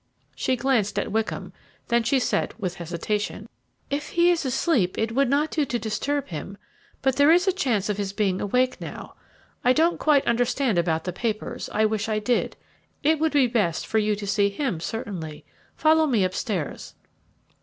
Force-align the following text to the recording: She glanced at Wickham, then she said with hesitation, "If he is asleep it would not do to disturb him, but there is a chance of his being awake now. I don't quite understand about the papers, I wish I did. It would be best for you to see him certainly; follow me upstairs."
She 0.35 0.55
glanced 0.55 0.97
at 0.97 1.11
Wickham, 1.11 1.53
then 1.89 2.01
she 2.01 2.19
said 2.19 2.55
with 2.57 2.77
hesitation, 2.77 3.47
"If 3.91 4.09
he 4.09 4.31
is 4.31 4.43
asleep 4.43 4.97
it 4.97 5.11
would 5.11 5.29
not 5.29 5.51
do 5.51 5.63
to 5.65 5.77
disturb 5.77 6.29
him, 6.29 6.57
but 7.03 7.17
there 7.17 7.29
is 7.31 7.47
a 7.47 7.51
chance 7.51 7.87
of 7.87 7.97
his 7.97 8.11
being 8.11 8.41
awake 8.41 8.81
now. 8.81 9.13
I 9.63 9.73
don't 9.73 9.99
quite 9.99 10.25
understand 10.25 10.79
about 10.79 11.03
the 11.03 11.13
papers, 11.13 11.69
I 11.71 11.85
wish 11.85 12.09
I 12.09 12.17
did. 12.17 12.55
It 13.03 13.19
would 13.19 13.31
be 13.33 13.45
best 13.45 13.85
for 13.85 13.99
you 13.99 14.15
to 14.15 14.25
see 14.25 14.49
him 14.49 14.79
certainly; 14.79 15.45
follow 15.75 16.07
me 16.07 16.23
upstairs." 16.23 16.95